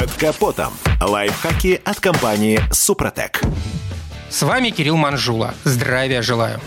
[0.00, 0.72] Под капотом.
[0.98, 3.42] Лайфхаки от компании «Супротек».
[4.30, 5.52] С вами Кирилл Манжула.
[5.64, 6.58] Здравия желаю.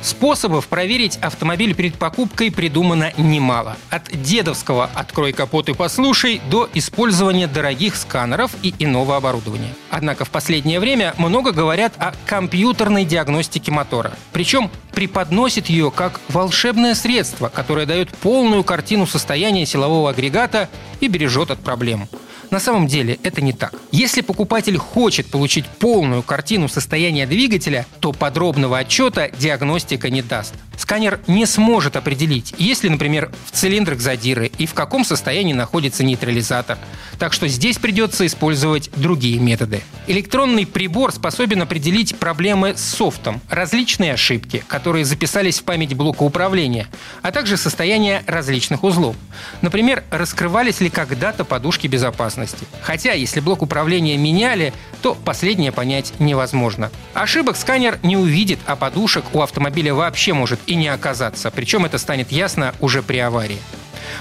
[0.00, 3.76] Способов проверить автомобиль перед покупкой придумано немало.
[3.90, 9.74] От дедовского «открой капот и послушай» до использования дорогих сканеров и иного оборудования.
[9.90, 14.12] Однако в последнее время много говорят о компьютерной диагностике мотора.
[14.32, 20.68] Причем преподносит ее как волшебное средство, которое дает полную картину состояния силового агрегата
[21.00, 22.08] и бережет от проблем.
[22.50, 23.74] На самом деле это не так.
[23.92, 30.52] Если покупатель хочет получить полную картину состояния двигателя, то подробного отчета диагностика не даст.
[30.82, 36.02] Сканер не сможет определить, есть ли, например, в цилиндрах задиры и в каком состоянии находится
[36.02, 36.76] нейтрализатор.
[37.20, 39.82] Так что здесь придется использовать другие методы.
[40.08, 46.88] Электронный прибор способен определить проблемы с софтом, различные ошибки, которые записались в память блока управления,
[47.22, 49.14] а также состояние различных узлов.
[49.60, 52.66] Например, раскрывались ли когда-то подушки безопасности.
[52.80, 56.90] Хотя, если блок управления меняли, то последнее понять невозможно.
[57.14, 61.50] Ошибок сканер не увидит, а подушек у автомобиля вообще может и не оказаться.
[61.50, 63.58] Причем это станет ясно уже при аварии.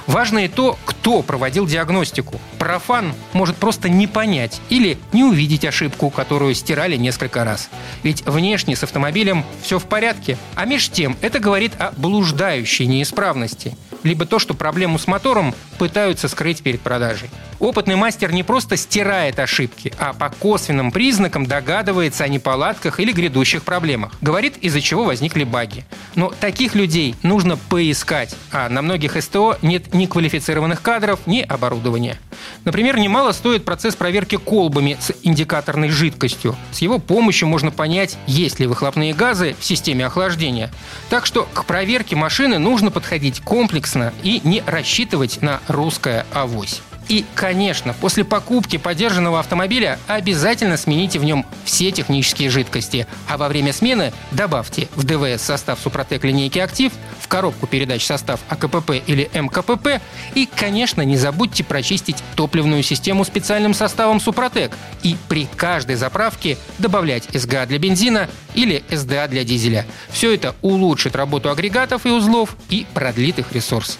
[0.08, 2.40] Важно и то, кто проводил диагностику.
[2.58, 7.70] Профан может просто не понять или не увидеть ошибку, которую стирали несколько раз.
[8.04, 10.38] Ведь внешне с автомобилем все в порядке.
[10.56, 16.28] А меж тем это говорит о блуждающей неисправности– либо то, что проблему с мотором пытаются
[16.28, 17.30] скрыть перед продажей.
[17.60, 23.64] Опытный мастер не просто стирает ошибки, а по косвенным признакам догадывается о неполадках или грядущих
[23.64, 24.14] проблемах.
[24.22, 25.86] Говорит, из-за чего возникли баги.
[26.16, 32.18] Но таких людей нужно поискать, а на многих СТО нет ни квалифицированных кадров, ни оборудования.
[32.66, 36.56] Например, немало стоит процесс проверки колбами с индикаторной жидкостью.
[36.72, 40.72] С его помощью можно понять, есть ли выхлопные газы в системе охлаждения.
[41.10, 46.82] Так что к проверке машины нужно подходить комплексно и не рассчитывать на русское авось.
[47.12, 53.50] И, конечно, после покупки подержанного автомобиля обязательно смените в нем все технические жидкости, а во
[53.50, 59.30] время смены добавьте в ДВС состав Супротек линейки «Актив», в коробку передач состав АКПП или
[59.34, 60.00] МКПП
[60.36, 64.72] и, конечно, не забудьте прочистить топливную систему специальным составом Супротек
[65.04, 69.86] и при каждой заправке добавлять СГА для бензина или СДА для дизеля.
[70.12, 74.00] Все это улучшит работу агрегатов и узлов и продлит их ресурс.